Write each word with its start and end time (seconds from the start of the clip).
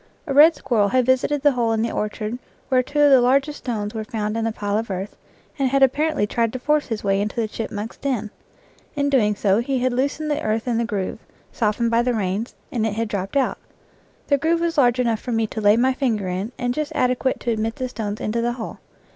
A 0.25 0.33
red 0.33 0.55
squir 0.55 0.79
rel 0.79 0.87
had 0.87 1.05
visited 1.05 1.43
the 1.43 1.51
hole 1.51 1.73
in 1.73 1.83
the 1.83 1.91
orchard 1.91 2.39
where 2.69 2.81
two 2.81 2.99
of 3.01 3.11
the 3.11 3.21
largest 3.21 3.59
stones 3.59 3.93
were 3.93 4.03
found 4.03 4.35
in 4.35 4.43
the 4.45 4.51
pile 4.51 4.75
of 4.79 4.89
earth, 4.89 5.15
and 5.59 5.69
had 5.69 5.83
apparently 5.83 6.25
tried 6.25 6.51
to 6.53 6.57
force 6.57 6.87
his 6.87 7.03
way 7.03 7.21
into 7.21 7.35
the 7.35 7.47
chipmunk's 7.47 7.97
den. 7.97 8.31
In 8.95 9.11
doing 9.11 9.35
so 9.35 9.59
he 9.59 9.77
had 9.77 9.93
loosened 9.93 10.31
the 10.31 10.41
earth 10.41 10.67
in 10.67 10.79
the 10.79 10.85
groove, 10.85 11.19
softened 11.51 11.91
by 11.91 12.01
the 12.01 12.15
rains, 12.15 12.55
and 12.71 12.83
it 12.87 12.93
had 12.93 13.09
dropped 13.09 13.37
out. 13.37 13.59
The 14.25 14.39
groove 14.39 14.61
was 14.61 14.75
large 14.79 14.99
enough 14.99 15.19
for 15.19 15.33
me 15.33 15.45
to 15.45 15.61
lay 15.61 15.77
my 15.77 15.93
finger 15.93 16.27
in 16.27 16.51
and 16.57 16.73
just 16.73 16.91
adequate 16.95 17.39
to 17.41 17.51
admit 17.51 17.75
the 17.75 17.87
stones 17.87 18.19
into 18.19 18.41
the 18.41 18.53
hole. 18.53 18.79